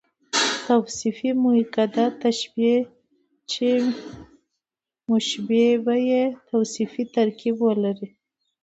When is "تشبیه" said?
2.23-2.77